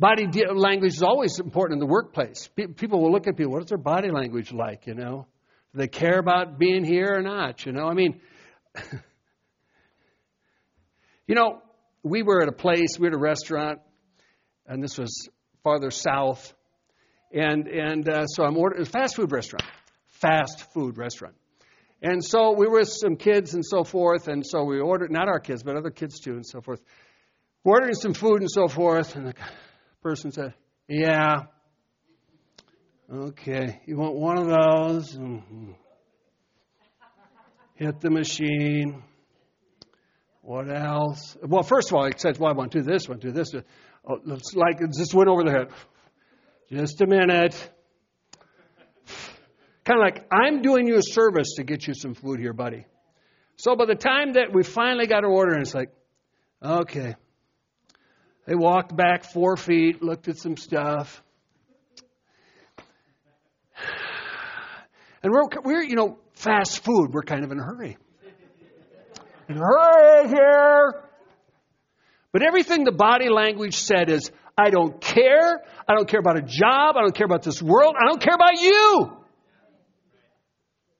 [0.00, 2.48] Body language is always important in the workplace.
[2.56, 5.26] People will look at people, what's their body language like, you know?
[5.74, 7.86] Do they care about being here or not, you know?
[7.86, 8.18] I mean,
[11.26, 11.60] you know,
[12.02, 13.80] we were at a place, we were at a restaurant,
[14.66, 15.28] and this was
[15.62, 16.54] farther south.
[17.30, 19.66] And, and uh, so I'm ordering, a fast food restaurant,
[20.06, 21.34] fast food restaurant.
[22.00, 25.28] And so we were with some kids and so forth, and so we ordered, not
[25.28, 26.80] our kids, but other kids too, and so forth.
[27.64, 29.34] ordering some food and so forth, and the
[30.02, 30.54] person said,
[30.88, 31.42] Yeah.
[33.12, 35.16] Okay, you want one of those?
[35.16, 35.72] Mm-hmm.
[37.74, 39.02] Hit the machine.
[40.42, 41.36] What else?
[41.42, 43.52] Well, first of all, he says, Well, I want to do this, want do this.
[44.08, 45.68] Oh, it's like it just went over the head.
[46.70, 47.54] Just a minute.
[49.84, 52.86] Kind of like, I'm doing you a service to get you some food here, buddy.
[53.56, 55.90] So by the time that we finally got our order, and it's like,
[56.62, 57.16] okay,
[58.46, 61.22] they walked back four feet, looked at some stuff.
[65.22, 67.96] And we're, we're, you know, fast food, we're kind of in a hurry.
[69.48, 71.02] In a hurry here.
[72.32, 75.60] But everything the body language said is, I don't care.
[75.88, 76.96] I don't care about a job.
[76.96, 77.94] I don't care about this world.
[78.00, 79.16] I don't care about you.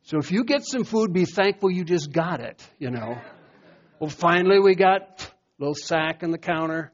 [0.02, 3.16] So if you get some food, be thankful you just got it, you know.
[4.00, 5.26] Well, finally we got a
[5.58, 6.92] little sack on the counter.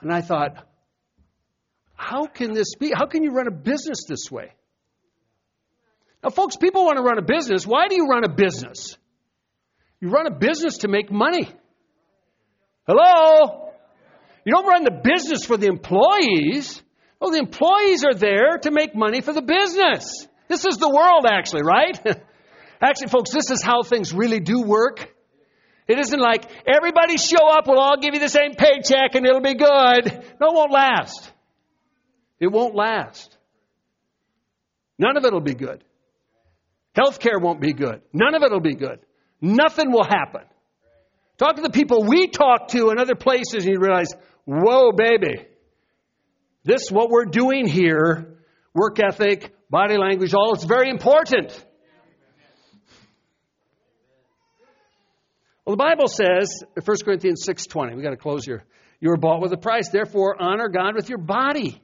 [0.00, 0.66] And I thought,
[1.94, 2.92] how can this be?
[2.94, 4.52] How can you run a business this way?
[6.22, 7.66] Now, folks, people want to run a business.
[7.66, 8.96] Why do you run a business?
[10.00, 11.48] You run a business to make money.
[12.86, 13.72] Hello?
[14.44, 16.82] You don't run the business for the employees.
[17.20, 20.26] Well, the employees are there to make money for the business.
[20.48, 21.98] This is the world, actually, right?
[22.80, 25.14] actually, folks, this is how things really do work.
[25.90, 29.40] It isn't like everybody show up, we'll all give you the same paycheck and it'll
[29.40, 30.04] be good.
[30.40, 31.32] No, it won't last.
[32.38, 33.36] It won't last.
[35.00, 35.82] None of it will be good.
[36.96, 38.02] Healthcare won't be good.
[38.12, 39.00] None of it will be good.
[39.40, 40.42] Nothing will happen.
[41.38, 44.14] Talk to the people we talk to in other places and you realize,
[44.44, 45.44] whoa, baby.
[46.62, 48.38] This, what we're doing here,
[48.72, 51.50] work ethic, body language, all, it's very important.
[55.70, 58.64] Well, the Bible says, 1 Corinthians 6.20, we've got to close here.
[58.98, 61.80] You were bought with a price, therefore honor God with your body.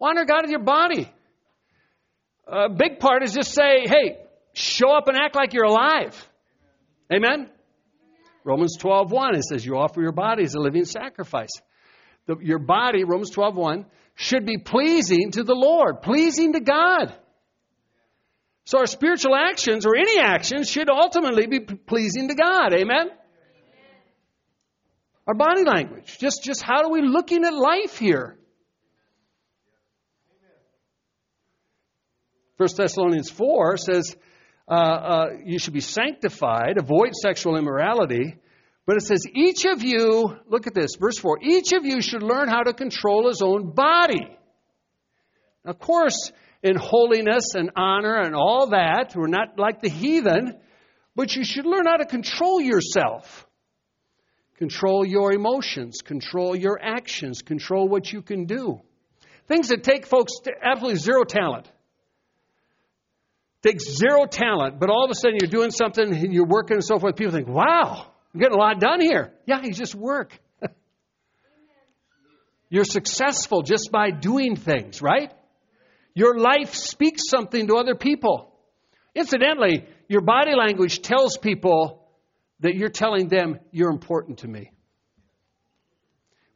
[0.00, 1.12] Honor God with your body.
[2.46, 4.18] A big part is just say, hey,
[4.52, 6.14] show up and act like you're alive.
[7.12, 7.50] Amen?
[8.44, 11.50] Romans 12.1, it says you offer your body as a living sacrifice.
[12.26, 17.12] The, your body, Romans 12.1, should be pleasing to the Lord, pleasing to God.
[18.66, 22.74] So our spiritual actions or any actions should ultimately be pleasing to God.
[22.74, 23.10] Amen?
[25.24, 26.18] Our body language.
[26.18, 28.36] Just, just how are we looking at life here?
[32.56, 34.16] 1 Thessalonians 4 says,
[34.68, 38.36] uh, uh, you should be sanctified, avoid sexual immorality.
[38.84, 42.22] But it says, each of you, look at this, verse 4, each of you should
[42.22, 44.26] learn how to control his own body.
[45.64, 46.32] Of course,
[46.66, 50.58] in holiness and honor and all that, we're not like the heathen,
[51.14, 53.46] but you should learn how to control yourself.
[54.58, 58.80] Control your emotions, control your actions, control what you can do.
[59.46, 61.70] Things that take folks absolutely zero talent
[63.62, 66.84] takes zero talent, but all of a sudden you're doing something and you're working and
[66.84, 67.16] so forth.
[67.16, 69.32] People think, wow, I'm getting a lot done here.
[69.46, 70.38] Yeah, you just work.
[72.68, 75.32] you're successful just by doing things, right?
[76.16, 78.50] Your life speaks something to other people.
[79.14, 82.08] Incidentally, your body language tells people
[82.60, 84.70] that you're telling them you're important to me.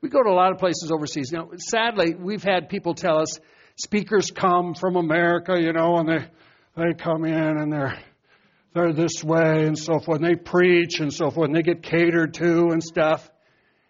[0.00, 1.30] We go to a lot of places overseas.
[1.30, 3.38] Now, sadly, we've had people tell us
[3.76, 6.26] speakers come from America, you know, and they
[6.74, 7.98] they come in and they're
[8.72, 11.82] they're this way and so forth, and they preach and so forth, and they get
[11.82, 13.30] catered to and stuff.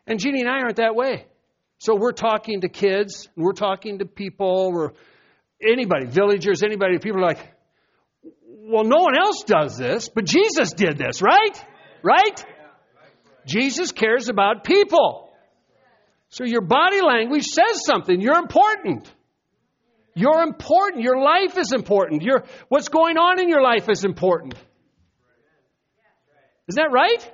[0.05, 1.27] And Jeannie and I aren't that way.
[1.79, 4.95] So we're talking to kids, and we're talking to people, or
[5.63, 6.99] anybody, villagers, anybody.
[6.99, 7.55] People are like,
[8.23, 11.65] well, no one else does this, but Jesus did this, right?
[12.03, 12.45] Right?
[13.47, 15.31] Jesus cares about people.
[16.29, 18.21] So your body language says something.
[18.21, 19.13] You're important.
[20.15, 21.03] You're important.
[21.03, 22.23] Your life is important.
[22.23, 24.55] Your, what's going on in your life is important.
[26.69, 27.33] Is that right?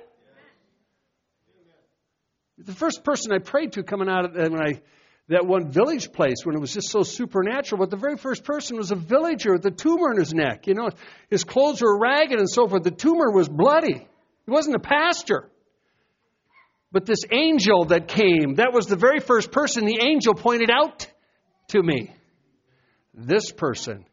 [2.57, 4.81] The first person I prayed to coming out of when I,
[5.29, 8.77] that one village place when it was just so supernatural, but the very first person
[8.77, 10.67] was a villager with a tumor in his neck.
[10.67, 10.89] You know,
[11.29, 12.83] his clothes were ragged and so forth.
[12.83, 14.07] The tumor was bloody.
[14.45, 15.49] He wasn't a pastor.
[16.91, 21.05] But this angel that came, that was the very first person the angel pointed out
[21.69, 22.13] to me.
[23.13, 24.05] This person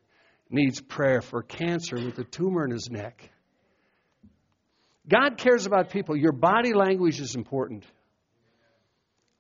[0.51, 3.31] needs prayer for cancer with a tumor in his neck.
[5.07, 6.17] God cares about people.
[6.17, 7.85] Your body language is important.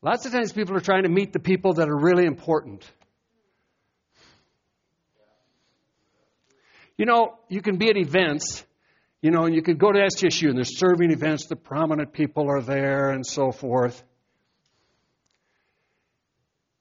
[0.04, 2.84] Lots of times people are trying to meet the people that are really important.
[6.98, 8.66] You know, you can be at events,
[9.22, 12.50] you know, and you could go to SDSU and they're serving events, the prominent people
[12.50, 14.00] are there and so forth.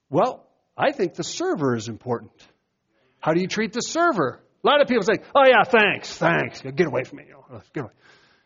[0.09, 0.45] Well,
[0.77, 2.33] I think the server is important.
[3.21, 4.43] How do you treat the server?
[4.65, 6.61] A lot of people say, oh, yeah, thanks, thanks.
[6.61, 7.27] Get away from me.
[7.33, 7.93] Oh, get away.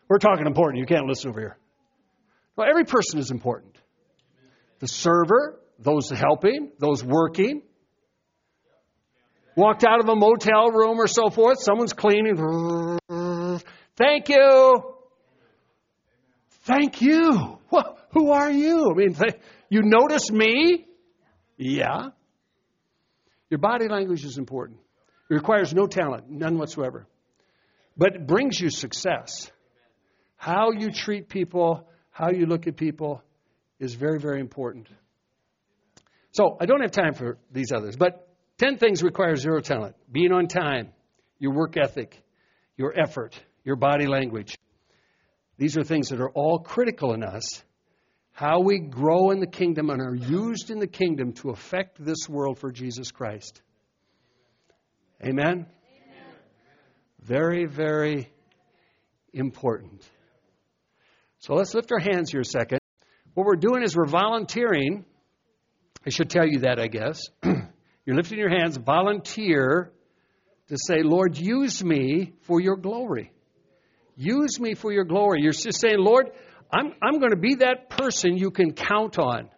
[0.08, 0.78] We're talking important.
[0.78, 1.58] You can't listen over here.
[2.54, 3.77] Well, every person is important.
[4.80, 7.62] The server, those helping, those working.
[9.56, 12.36] Walked out of a motel room or so forth, someone's cleaning.
[13.96, 14.94] Thank you.
[16.62, 17.58] Thank you.
[18.12, 18.90] Who are you?
[18.90, 19.16] I mean,
[19.68, 20.86] you notice me?
[21.56, 22.10] Yeah.
[23.50, 24.78] Your body language is important.
[25.30, 27.06] It requires no talent, none whatsoever.
[27.96, 29.50] But it brings you success.
[30.36, 33.22] How you treat people, how you look at people
[33.78, 34.88] is very, very important.
[36.32, 40.32] So I don't have time for these others, but 10 things require zero talent being
[40.32, 40.92] on time,
[41.38, 42.20] your work ethic,
[42.76, 44.58] your effort, your body language.
[45.56, 47.62] These are things that are all critical in us
[48.38, 52.28] how we grow in the kingdom and are used in the kingdom to affect this
[52.28, 53.60] world for Jesus Christ.
[55.20, 55.66] Amen?
[55.66, 55.66] Amen.
[57.20, 58.30] Very, very
[59.32, 60.08] important.
[61.40, 62.77] So let's lift our hands here a second.
[63.38, 65.04] What we're doing is we're volunteering.
[66.04, 67.20] I should tell you that, I guess.
[68.04, 69.92] You're lifting your hands, volunteer
[70.66, 73.30] to say, Lord, use me for your glory.
[74.16, 75.40] Use me for your glory.
[75.40, 76.32] You're just saying, Lord,
[76.72, 79.48] I'm, I'm going to be that person you can count on.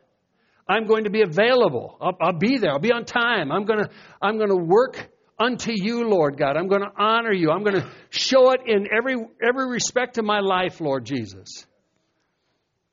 [0.69, 1.97] I'm going to be available.
[2.03, 2.73] I'll, I'll be there.
[2.73, 3.51] I'll be on time.
[3.51, 3.89] I'm going to,
[4.21, 5.09] I'm going to work
[5.39, 6.59] unto you, Lord God.
[6.59, 7.51] I'm going to honor you.
[7.51, 11.65] I'm going to show it in every, every respect of my life, Lord Jesus.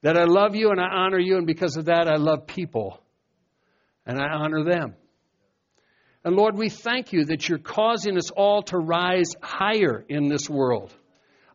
[0.04, 3.02] That I love you and I honor you, and because of that, I love people
[4.06, 4.96] and I honor them.
[6.24, 10.50] And Lord, we thank you that you're causing us all to rise higher in this
[10.50, 10.94] world.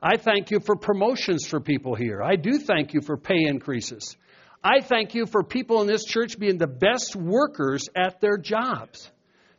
[0.03, 2.23] I thank you for promotions for people here.
[2.23, 4.17] I do thank you for pay increases.
[4.65, 9.11] I thank you for people in this church being the best workers at their jobs.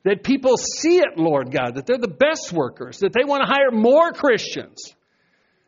[0.04, 3.54] That people see it, Lord God, that they're the best workers, that they want to
[3.54, 4.96] hire more Christians.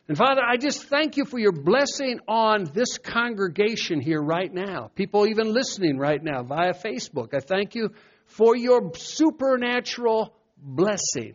[0.08, 4.92] And Father, I just thank you for your blessing on this congregation here right now.
[4.94, 7.34] People even listening right now via Facebook.
[7.34, 7.90] I thank you
[8.28, 11.34] for your supernatural blessing.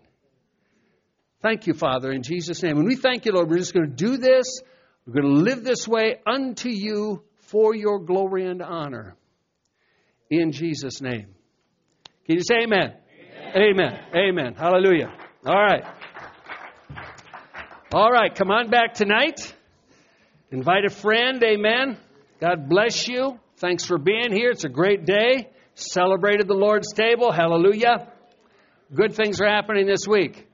[1.43, 2.77] Thank you, Father, in Jesus' name.
[2.79, 3.51] And we thank you, Lord.
[3.51, 4.61] We're just going to do this.
[5.07, 9.17] We're going to live this way unto you for your glory and honor.
[10.29, 11.35] In Jesus' name.
[12.27, 12.95] Can you say amen?
[13.57, 13.57] Amen.
[13.57, 14.01] Amen.
[14.15, 14.55] amen.
[14.55, 15.13] Hallelujah.
[15.45, 15.83] All right.
[17.93, 18.33] All right.
[18.33, 19.53] Come on back tonight.
[20.53, 21.43] Invite a friend.
[21.43, 21.97] Amen.
[22.41, 23.41] God bless you.
[23.57, 24.51] Thanks for being here.
[24.51, 25.49] It's a great day.
[25.75, 27.33] Celebrated the Lord's table.
[27.33, 28.13] Hallelujah.
[28.95, 30.47] Good things are happening this week.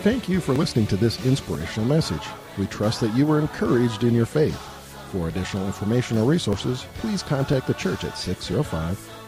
[0.00, 2.26] Thank you for listening to this inspirational message.
[2.56, 4.58] We trust that you were encouraged in your faith.
[5.12, 9.21] For additional information or resources, please contact the church at 605